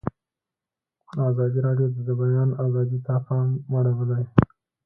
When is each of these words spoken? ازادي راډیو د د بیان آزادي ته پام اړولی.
ازادي 1.29 1.59
راډیو 1.67 1.87
د 1.93 1.97
د 2.07 2.09
بیان 2.21 2.49
آزادي 2.65 2.99
ته 3.05 3.13
پام 3.25 3.47
اړولی. 3.77 4.23